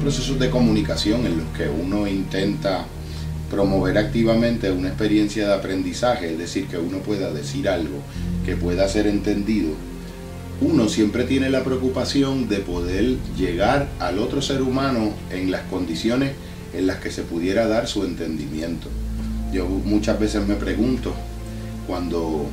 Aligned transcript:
procesos 0.00 0.38
de 0.38 0.50
comunicación 0.50 1.26
en 1.26 1.38
los 1.38 1.46
que 1.56 1.68
uno 1.68 2.06
intenta 2.06 2.86
promover 3.50 3.98
activamente 3.98 4.70
una 4.70 4.88
experiencia 4.88 5.48
de 5.48 5.54
aprendizaje, 5.54 6.32
es 6.32 6.38
decir, 6.38 6.66
que 6.66 6.78
uno 6.78 6.98
pueda 6.98 7.32
decir 7.32 7.68
algo 7.68 7.98
que 8.44 8.56
pueda 8.56 8.88
ser 8.88 9.06
entendido, 9.06 9.70
uno 10.60 10.88
siempre 10.88 11.24
tiene 11.24 11.50
la 11.50 11.64
preocupación 11.64 12.48
de 12.48 12.58
poder 12.58 13.16
llegar 13.36 13.88
al 14.00 14.18
otro 14.18 14.42
ser 14.42 14.62
humano 14.62 15.12
en 15.30 15.50
las 15.50 15.62
condiciones 15.62 16.32
en 16.74 16.86
las 16.86 16.98
que 16.98 17.10
se 17.10 17.22
pudiera 17.22 17.66
dar 17.68 17.86
su 17.86 18.04
entendimiento. 18.04 18.88
Yo 19.52 19.66
muchas 19.66 20.18
veces 20.18 20.46
me 20.46 20.56
pregunto, 20.56 21.14
cuando 21.86 22.46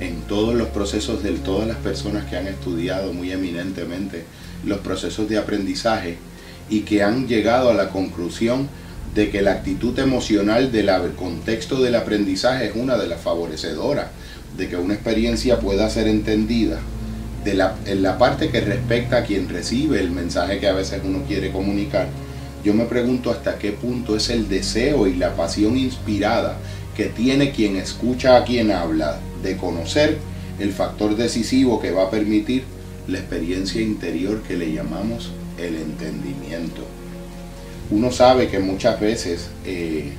en 0.00 0.22
todos 0.22 0.54
los 0.54 0.68
procesos 0.68 1.22
de 1.22 1.32
todas 1.32 1.68
las 1.68 1.76
personas 1.76 2.24
que 2.24 2.36
han 2.36 2.46
estudiado 2.46 3.12
muy 3.12 3.30
eminentemente 3.30 4.24
los 4.64 4.78
procesos 4.78 5.28
de 5.28 5.38
aprendizaje 5.38 6.16
y 6.70 6.80
que 6.82 7.02
han 7.02 7.26
llegado 7.26 7.70
a 7.70 7.74
la 7.74 7.90
conclusión 7.90 8.68
de 9.14 9.28
que 9.30 9.42
la 9.42 9.52
actitud 9.52 9.98
emocional 9.98 10.70
del 10.70 10.88
contexto 11.16 11.82
del 11.82 11.96
aprendizaje 11.96 12.68
es 12.68 12.76
una 12.76 12.96
de 12.96 13.08
las 13.08 13.20
favorecedoras 13.20 14.06
de 14.56 14.68
que 14.68 14.76
una 14.76 14.94
experiencia 14.94 15.58
pueda 15.58 15.90
ser 15.90 16.06
entendida 16.06 16.78
de 17.44 17.54
la, 17.54 17.74
en 17.86 18.02
la 18.02 18.18
parte 18.18 18.50
que 18.50 18.60
respecta 18.60 19.18
a 19.18 19.24
quien 19.24 19.48
recibe 19.48 19.98
el 19.98 20.10
mensaje 20.10 20.60
que 20.60 20.68
a 20.68 20.74
veces 20.74 21.00
uno 21.04 21.24
quiere 21.26 21.50
comunicar, 21.50 22.08
yo 22.64 22.74
me 22.74 22.84
pregunto 22.84 23.30
hasta 23.30 23.58
qué 23.58 23.72
punto 23.72 24.16
es 24.16 24.28
el 24.28 24.48
deseo 24.48 25.06
y 25.06 25.14
la 25.14 25.34
pasión 25.34 25.78
inspirada 25.78 26.58
que 26.94 27.06
tiene 27.06 27.52
quien 27.52 27.76
escucha 27.76 28.36
a 28.36 28.44
quien 28.44 28.70
habla 28.70 29.18
de 29.42 29.56
conocer 29.56 30.18
el 30.58 30.72
factor 30.72 31.16
decisivo 31.16 31.80
que 31.80 31.90
va 31.90 32.04
a 32.04 32.10
permitir 32.10 32.64
la 33.08 33.18
experiencia 33.18 33.80
interior 33.80 34.42
que 34.42 34.56
le 34.56 34.72
llamamos 34.72 35.30
el 35.60 35.76
entendimiento. 35.76 36.82
Uno 37.90 38.12
sabe 38.12 38.48
que 38.48 38.58
muchas 38.60 39.00
veces 39.00 39.48
eh, 39.64 40.12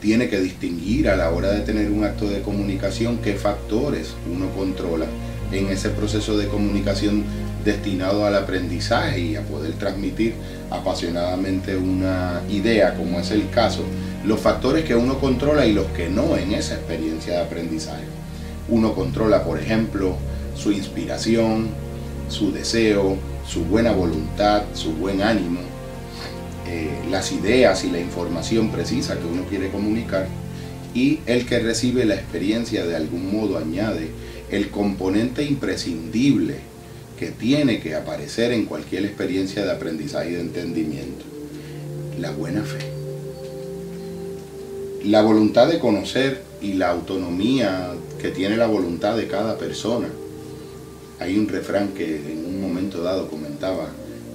tiene 0.00 0.28
que 0.28 0.40
distinguir 0.40 1.08
a 1.08 1.16
la 1.16 1.30
hora 1.30 1.50
de 1.50 1.60
tener 1.60 1.90
un 1.90 2.04
acto 2.04 2.28
de 2.28 2.42
comunicación 2.42 3.18
qué 3.18 3.34
factores 3.34 4.14
uno 4.30 4.50
controla 4.50 5.06
en 5.50 5.68
ese 5.68 5.90
proceso 5.90 6.36
de 6.36 6.48
comunicación 6.48 7.24
destinado 7.64 8.26
al 8.26 8.34
aprendizaje 8.34 9.20
y 9.20 9.36
a 9.36 9.42
poder 9.42 9.72
transmitir 9.74 10.34
apasionadamente 10.70 11.76
una 11.76 12.42
idea, 12.50 12.94
como 12.94 13.18
es 13.18 13.30
el 13.30 13.48
caso, 13.48 13.82
los 14.24 14.40
factores 14.40 14.84
que 14.84 14.94
uno 14.94 15.18
controla 15.18 15.66
y 15.66 15.72
los 15.72 15.86
que 15.86 16.08
no 16.08 16.36
en 16.36 16.52
esa 16.52 16.74
experiencia 16.74 17.34
de 17.34 17.40
aprendizaje. 17.40 18.04
Uno 18.68 18.94
controla, 18.94 19.44
por 19.44 19.58
ejemplo, 19.58 20.16
su 20.54 20.72
inspiración, 20.72 21.68
su 22.28 22.52
deseo, 22.52 23.16
su 23.46 23.64
buena 23.64 23.92
voluntad, 23.92 24.62
su 24.74 24.92
buen 24.92 25.22
ánimo, 25.22 25.60
eh, 26.66 26.90
las 27.10 27.32
ideas 27.32 27.84
y 27.84 27.90
la 27.90 28.00
información 28.00 28.70
precisa 28.70 29.18
que 29.18 29.26
uno 29.26 29.44
quiere 29.48 29.70
comunicar 29.70 30.26
y 30.94 31.20
el 31.26 31.44
que 31.46 31.58
recibe 31.58 32.04
la 32.04 32.14
experiencia 32.14 32.86
de 32.86 32.96
algún 32.96 33.30
modo 33.32 33.58
añade 33.58 34.08
el 34.50 34.70
componente 34.70 35.42
imprescindible 35.42 36.56
que 37.18 37.30
tiene 37.30 37.80
que 37.80 37.94
aparecer 37.94 38.52
en 38.52 38.64
cualquier 38.64 39.04
experiencia 39.04 39.64
de 39.64 39.72
aprendizaje 39.72 40.30
y 40.30 40.34
de 40.34 40.40
entendimiento, 40.40 41.24
la 42.20 42.30
buena 42.30 42.62
fe. 42.62 42.78
La 45.04 45.22
voluntad 45.22 45.68
de 45.68 45.78
conocer 45.78 46.42
y 46.62 46.74
la 46.74 46.90
autonomía 46.90 47.92
que 48.20 48.30
tiene 48.30 48.56
la 48.56 48.66
voluntad 48.66 49.16
de 49.16 49.28
cada 49.28 49.58
persona. 49.58 50.08
Hay 51.20 51.36
un 51.38 51.46
refrán 51.46 51.88
que 51.88 52.16
en 52.16 52.46
un 52.46 52.53
momento 52.94 53.02
dado 53.02 53.28
comentaba, 53.28 53.88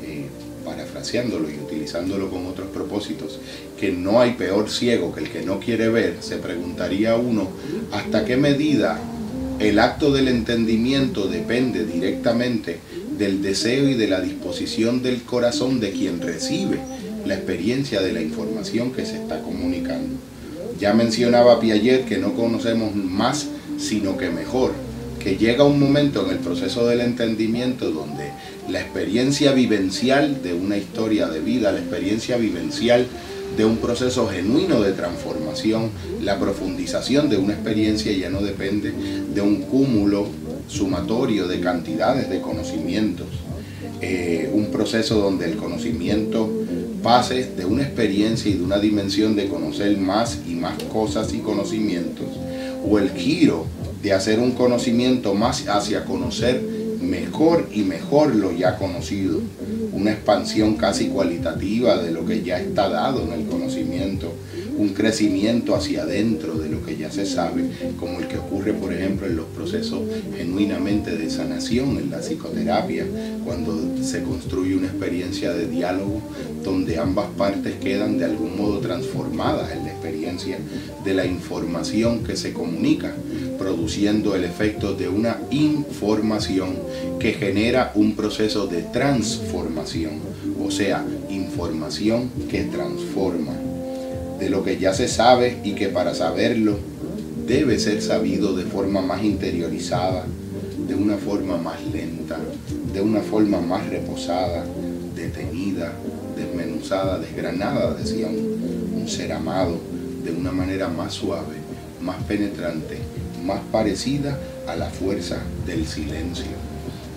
eh, 0.04 0.26
parafraseándolo 0.66 1.50
y 1.50 1.56
utilizándolo 1.56 2.30
con 2.30 2.46
otros 2.46 2.68
propósitos, 2.68 3.40
que 3.80 3.92
no 3.92 4.20
hay 4.20 4.34
peor 4.34 4.70
ciego 4.70 5.14
que 5.14 5.22
el 5.22 5.30
que 5.30 5.42
no 5.44 5.60
quiere 5.60 5.90
ver, 5.90 6.18
se 6.20 6.38
preguntaría 6.38 7.16
uno 7.16 7.48
hasta 7.92 8.26
qué 8.26 8.36
medida 8.36 9.00
el 9.60 9.80
acto 9.80 10.12
del 10.12 10.28
entendimiento 10.28 11.28
depende 11.28 11.86
directamente 11.86 12.80
del 13.18 13.42
deseo 13.42 13.90
y 13.90 13.96
de 13.96 14.08
la 14.08 14.22
disposición 14.22 15.02
del 15.02 15.24
corazón 15.24 15.80
de 15.80 15.92
quien 15.92 16.22
recibe 16.22 16.80
la 17.26 17.36
experiencia 17.36 18.02
de 18.02 18.14
la 18.14 18.22
información 18.22 18.92
que 18.92 19.06
se 19.06 19.18
está 19.18 19.42
comunicando. 19.42 20.16
Ya 20.80 20.94
mencionaba 20.94 21.60
Piaget 21.60 22.06
que 22.06 22.18
no 22.18 22.34
conocemos 22.36 22.96
más 22.96 23.48
sino 23.78 24.18
que 24.18 24.30
mejor, 24.30 24.72
que 25.20 25.36
llega 25.36 25.66
un 25.66 25.80
momento 25.80 26.26
en 26.26 26.32
el 26.32 26.40
proceso 26.40 26.88
del 26.88 27.02
entendimiento 27.02 27.92
donde 27.92 28.32
la 28.72 28.82
experiencia 28.82 29.52
vivencial 29.52 30.42
de 30.42 30.54
una 30.54 30.78
historia 30.78 31.28
de 31.28 31.40
vida, 31.40 31.72
la 31.72 31.80
experiencia 31.80 32.38
vivencial 32.38 33.06
de 33.58 33.66
un 33.66 33.78
proceso 33.78 34.28
genuino 34.28 34.80
de 34.82 34.94
transformación, 34.94 35.90
la 36.22 36.40
profundización 36.40 37.30
de 37.30 37.38
una 37.38 37.54
experiencia 37.54 38.12
ya 38.12 38.30
no 38.30 38.42
depende 38.42 38.94
de 39.34 39.42
un 39.42 39.64
cúmulo 39.64 40.28
sumatorio 40.68 41.48
de 41.48 41.60
cantidades 41.60 42.30
de 42.30 42.42
conocimientos, 42.42 43.28
eh, 44.02 44.50
un 44.54 44.68
proceso 44.68 45.20
donde 45.20 45.46
el 45.46 45.58
conocimiento 45.58 46.50
pase 47.02 47.52
de 47.56 47.66
una 47.66 47.84
experiencia 47.84 48.52
y 48.52 48.56
de 48.56 48.64
una 48.64 48.80
dimensión 48.80 49.36
de 49.36 49.48
conocer 49.48 49.98
más 49.98 50.40
y 50.48 50.54
más 50.54 50.82
cosas 50.84 51.34
y 51.34 51.40
conocimientos, 51.40 52.28
o 52.88 53.00
el 53.00 53.10
giro 53.12 53.66
de 54.02 54.14
hacer 54.14 54.40
un 54.40 54.52
conocimiento 54.52 55.34
más 55.34 55.68
hacia 55.68 56.06
conocer 56.06 56.79
mejor 57.02 57.68
y 57.72 57.84
mejor 57.84 58.36
lo 58.36 58.52
ya 58.52 58.78
conocido, 58.78 59.40
una 59.94 60.12
expansión 60.12 60.76
casi 60.76 61.08
cualitativa 61.08 61.98
de 61.98 62.12
lo 62.12 62.26
que 62.26 62.44
ya 62.44 62.60
está 62.60 62.90
dado 62.90 63.24
en 63.24 63.34
el 63.34 63.48
conocimiento, 63.48 64.34
un 64.78 64.90
crecimiento 64.90 65.76
hacia 65.76 66.04
adentro 66.04 66.56
de 66.56 66.69
que 66.90 66.98
ya 66.98 67.12
se 67.12 67.24
sabe, 67.28 67.70
como 68.00 68.20
el 68.20 68.28
que 68.28 68.40
ocurre, 68.40 68.74
por 68.74 68.92
ejemplo, 68.92 69.28
en 69.28 69.36
los 69.36 69.46
procesos 69.46 70.02
genuinamente 70.36 71.16
de 71.16 71.30
sanación, 71.30 72.00
en 72.00 72.10
la 72.10 72.18
psicoterapia, 72.18 73.06
cuando 73.46 74.04
se 74.04 74.24
construye 74.24 74.76
una 74.76 74.88
experiencia 74.88 75.54
de 75.54 75.68
diálogo 75.68 76.20
donde 76.64 76.98
ambas 76.98 77.28
partes 77.38 77.76
quedan 77.76 78.18
de 78.18 78.26
algún 78.26 78.58
modo 78.58 78.80
transformadas 78.80 79.72
en 79.72 79.84
la 79.84 79.92
experiencia 79.92 80.58
de 81.06 81.14
la 81.14 81.28
información 81.28 82.24
que 82.24 82.36
se 82.36 82.54
comunica, 82.54 83.14
produciendo 83.60 84.36
el 84.36 84.44
efecto 84.44 84.96
de 84.96 85.10
una 85.10 85.38
información 85.52 86.76
que 87.20 87.34
genera 87.34 87.92
un 87.94 88.16
proceso 88.16 88.66
de 88.66 88.82
transformación, 88.82 90.14
o 90.60 90.72
sea, 90.72 91.06
información 91.30 92.32
que 92.50 92.64
transforma 92.64 93.69
de 94.40 94.50
lo 94.50 94.64
que 94.64 94.78
ya 94.78 94.94
se 94.94 95.08
sabe 95.08 95.60
y 95.64 95.74
que 95.74 95.90
para 95.90 96.16
saberlo 96.16 96.78
debe 97.48 97.80
ser 97.80 98.02
sabido 98.02 98.56
de 98.56 98.64
forma 98.64 99.02
más 99.02 99.24
interiorizada, 99.24 100.26
de 100.88 100.96
una 100.96 101.18
forma 101.18 101.58
más 101.58 101.84
lenta, 101.92 102.38
de 102.94 103.02
una 103.02 103.22
forma 103.22 103.60
más 103.60 103.88
reposada, 103.90 104.66
detenida, 105.16 105.94
desmenuzada, 106.38 107.20
desgranada, 107.20 107.94
decía 107.96 108.28
un, 108.28 109.08
ser 109.08 109.32
amado, 109.34 109.78
de 110.24 110.32
una 110.32 110.52
manera 110.52 110.88
más 110.88 111.14
suave, 111.14 111.56
más 112.00 112.22
penetrante, 112.24 112.98
más 113.44 113.62
parecida 113.72 114.38
a 114.68 114.76
la 114.76 114.90
fuerza 114.90 115.38
del 115.66 115.88
silencio. 115.88 116.46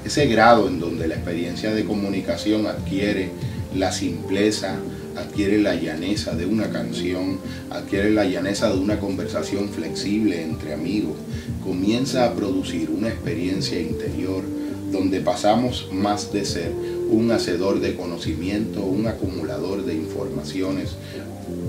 Ese 0.04 0.26
grado 0.26 0.68
en 0.68 0.80
donde 0.80 1.06
la 1.06 1.16
experiencia 1.16 1.74
de 1.74 1.84
comunicación 1.84 2.66
adquiere 2.66 3.30
la 3.74 3.92
simpleza, 3.92 4.76
adquiere 5.16 5.58
la 5.58 5.74
llaneza 5.74 6.34
de 6.34 6.46
una 6.46 6.70
canción, 6.70 7.38
adquiere 7.70 8.10
la 8.10 8.24
llaneza 8.24 8.72
de 8.72 8.78
una 8.78 8.98
conversación 8.98 9.68
flexible 9.68 10.42
entre 10.42 10.74
amigos, 10.74 11.14
comienza 11.62 12.26
a 12.26 12.34
producir 12.34 12.90
una 12.90 13.08
experiencia 13.08 13.80
interior 13.80 14.42
donde 14.90 15.20
pasamos 15.20 15.88
más 15.92 16.32
de 16.32 16.44
ser 16.44 16.72
un 17.10 17.30
hacedor 17.30 17.80
de 17.80 17.94
conocimiento, 17.94 18.84
un 18.84 19.06
acumulador 19.06 19.84
de 19.84 19.94
informaciones 19.94 20.96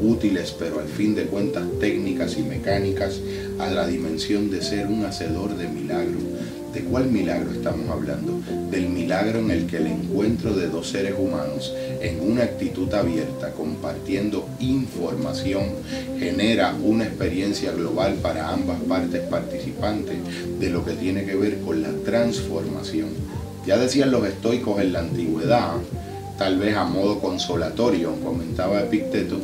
útiles, 0.02 0.56
pero 0.58 0.80
al 0.80 0.88
fin 0.88 1.16
de 1.16 1.26
cuentas 1.26 1.64
técnicas 1.80 2.38
y 2.38 2.44
mecánicas, 2.44 3.20
a 3.60 3.70
la 3.70 3.88
dimensión 3.88 4.50
de 4.50 4.62
ser 4.62 4.88
un 4.88 5.06
hacedor 5.06 5.56
de 5.58 5.68
milagros 5.68 6.24
¿De 6.74 6.82
cuál 6.82 7.12
milagro 7.12 7.52
estamos 7.52 7.88
hablando? 7.92 8.42
Del 8.72 8.90
milagro 8.90 9.38
en 9.38 9.52
el 9.52 9.68
que 9.68 9.78
el 9.78 9.86
encuentro 9.86 10.56
de 10.56 10.70
dos 10.70 10.90
seres 10.90 11.14
humanos 11.16 11.72
en 12.04 12.20
una 12.20 12.44
actitud 12.44 12.94
abierta, 12.94 13.54
compartiendo 13.54 14.48
información, 14.60 15.64
genera 16.20 16.76
una 16.84 17.06
experiencia 17.06 17.72
global 17.72 18.16
para 18.22 18.50
ambas 18.50 18.80
partes 18.82 19.22
participantes 19.22 20.18
de 20.60 20.70
lo 20.70 20.84
que 20.84 20.92
tiene 20.94 21.24
que 21.26 21.36
ver 21.36 21.60
con 21.62 21.82
la 21.82 21.92
transformación. 22.06 23.08
Ya 23.66 23.78
decían 23.78 24.12
los 24.12 24.28
estoicos 24.28 24.82
en 24.82 24.92
la 24.92 25.00
antigüedad, 25.00 25.76
tal 26.38 26.60
vez 26.60 26.76
a 26.76 26.84
modo 26.84 27.20
consolatorio, 27.22 28.16
comentaba 28.22 28.82
Epicteto, 28.82 29.40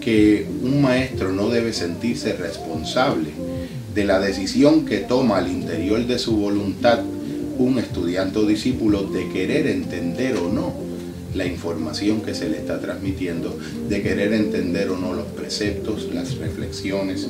que 0.00 0.46
un 0.62 0.80
maestro 0.80 1.30
no 1.32 1.50
debe 1.50 1.74
sentirse 1.74 2.32
responsable 2.32 3.28
de 3.94 4.04
la 4.04 4.18
decisión 4.18 4.86
que 4.86 4.98
toma 4.98 5.38
al 5.38 5.48
interior 5.48 6.06
de 6.06 6.18
su 6.18 6.36
voluntad 6.38 7.00
un 7.58 7.78
estudiante 7.78 8.38
o 8.38 8.46
discípulo 8.46 9.02
de 9.02 9.28
querer 9.28 9.66
entender 9.66 10.36
o 10.36 10.50
no 10.50 10.88
la 11.38 11.46
información 11.46 12.20
que 12.20 12.34
se 12.34 12.48
le 12.48 12.58
está 12.58 12.80
transmitiendo, 12.80 13.56
de 13.88 14.02
querer 14.02 14.32
entender 14.32 14.90
o 14.90 14.98
no 14.98 15.14
los 15.14 15.26
preceptos, 15.26 16.08
las 16.12 16.36
reflexiones. 16.36 17.28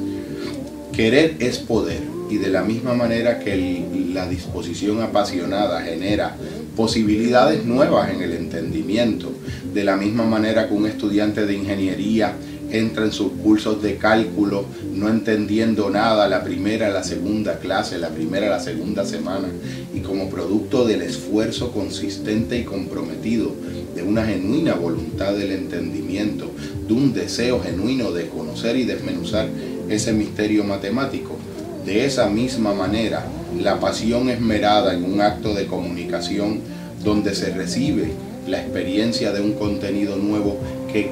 Querer 0.92 1.36
es 1.38 1.58
poder 1.58 2.00
y 2.30 2.38
de 2.38 2.48
la 2.48 2.62
misma 2.62 2.94
manera 2.94 3.38
que 3.38 3.84
la 4.12 4.28
disposición 4.28 5.02
apasionada 5.02 5.82
genera 5.82 6.36
posibilidades 6.74 7.64
nuevas 7.64 8.10
en 8.10 8.22
el 8.22 8.32
entendimiento, 8.32 9.30
de 9.74 9.84
la 9.84 9.96
misma 9.96 10.24
manera 10.24 10.68
que 10.68 10.74
un 10.74 10.86
estudiante 10.86 11.44
de 11.44 11.54
ingeniería 11.54 12.32
entra 12.70 13.04
en 13.04 13.12
sus 13.12 13.32
cursos 13.32 13.82
de 13.82 13.96
cálculo 13.96 14.64
no 14.94 15.08
entendiendo 15.08 15.90
nada 15.90 16.28
la 16.28 16.42
primera, 16.42 16.90
la 16.90 17.02
segunda 17.02 17.58
clase, 17.58 17.98
la 17.98 18.08
primera, 18.08 18.48
la 18.48 18.60
segunda 18.60 19.04
semana 19.04 19.48
y 19.94 20.00
como 20.00 20.28
producto 20.28 20.86
del 20.86 21.02
esfuerzo 21.02 21.72
consistente 21.72 22.58
y 22.58 22.64
comprometido 22.64 23.52
de 23.94 24.02
una 24.02 24.24
genuina 24.24 24.74
voluntad 24.74 25.34
del 25.34 25.52
entendimiento, 25.52 26.50
de 26.86 26.92
un 26.92 27.12
deseo 27.12 27.60
genuino 27.60 28.12
de 28.12 28.28
conocer 28.28 28.76
y 28.76 28.84
desmenuzar 28.84 29.48
ese 29.88 30.12
misterio 30.12 30.64
matemático. 30.64 31.36
De 31.84 32.04
esa 32.04 32.28
misma 32.28 32.74
manera, 32.74 33.24
la 33.60 33.80
pasión 33.80 34.28
esmerada 34.28 34.94
en 34.94 35.04
un 35.04 35.20
acto 35.20 35.54
de 35.54 35.66
comunicación 35.66 36.60
donde 37.02 37.34
se 37.34 37.50
recibe 37.54 38.12
la 38.46 38.60
experiencia 38.60 39.32
de 39.32 39.40
un 39.40 39.52
contenido 39.52 40.16
nuevo 40.16 40.58
que 40.92 41.10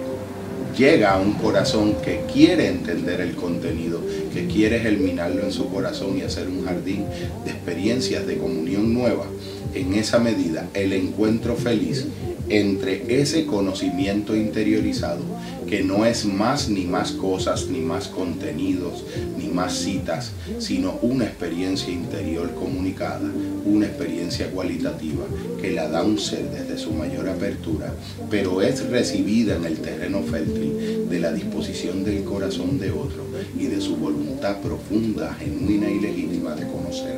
llega 0.76 1.14
a 1.14 1.20
un 1.20 1.32
corazón 1.34 1.96
que 2.05 2.23
quiere 2.32 2.69
entender 2.69 3.20
el 3.20 3.34
contenido, 3.34 4.00
que 4.32 4.46
quiere 4.46 4.78
germinarlo 4.81 5.43
en 5.43 5.52
su 5.52 5.69
corazón 5.70 6.19
y 6.19 6.23
hacer 6.23 6.49
un 6.49 6.64
jardín 6.64 7.05
de 7.44 7.50
experiencias 7.50 8.26
de 8.26 8.37
comunión 8.37 8.93
nueva, 8.93 9.26
en 9.75 9.94
esa 9.94 10.19
medida 10.19 10.69
el 10.75 10.93
encuentro 10.93 11.56
feliz 11.56 12.06
entre 12.48 13.20
ese 13.20 13.46
conocimiento 13.46 14.37
interiorizado, 14.37 15.22
que 15.66 15.82
no 15.82 16.06
es 16.06 16.25
más 16.25 16.69
ni 16.69 16.84
más 16.84 17.12
cosas, 17.12 17.66
ni 17.69 17.81
más 17.81 18.08
contenidos, 18.08 19.04
ni 19.37 19.48
más 19.48 19.75
citas, 19.75 20.32
sino 20.58 20.98
una 21.02 21.25
experiencia 21.25 21.93
interior 21.93 22.54
comunicada, 22.54 23.28
una 23.64 23.87
experiencia 23.87 24.50
cualitativa 24.50 25.25
que 25.60 25.72
la 25.72 25.88
da 25.88 26.04
un 26.04 26.19
ser 26.19 26.48
desde 26.50 26.78
su 26.78 26.93
mayor 26.93 27.28
apertura, 27.28 27.93
pero 28.31 28.62
es 28.62 28.87
recibida 28.88 29.56
en 29.56 29.64
el 29.64 29.78
terreno 29.78 30.22
fértil 30.22 31.08
de 31.08 31.20
la 31.20 31.32
disposición 31.32 32.04
del 32.04 32.22
corazón 32.25 32.78
de 32.78 32.90
otro 32.90 33.25
y 33.58 33.66
de 33.66 33.81
su 33.81 33.96
voluntad 33.96 34.58
profunda, 34.58 35.34
genuina 35.34 35.90
y 35.90 36.00
legítima 36.00 36.54
de 36.54 36.66
conocer. 36.66 37.16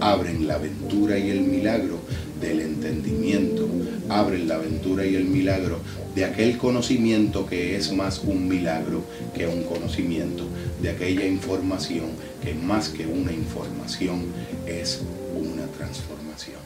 Abren 0.00 0.46
la 0.46 0.56
aventura 0.56 1.18
y 1.18 1.30
el 1.30 1.40
milagro 1.40 1.98
del 2.40 2.60
entendimiento, 2.60 3.68
abren 4.08 4.48
la 4.48 4.56
aventura 4.56 5.06
y 5.06 5.16
el 5.16 5.24
milagro 5.24 5.78
de 6.14 6.24
aquel 6.24 6.56
conocimiento 6.56 7.46
que 7.46 7.76
es 7.76 7.92
más 7.92 8.20
un 8.20 8.48
milagro 8.48 9.04
que 9.34 9.46
un 9.46 9.64
conocimiento, 9.64 10.44
de 10.80 10.90
aquella 10.90 11.26
información 11.26 12.10
que 12.42 12.54
más 12.54 12.88
que 12.88 13.06
una 13.06 13.32
información 13.32 14.24
es 14.66 15.02
una 15.34 15.66
transformación. 15.66 16.65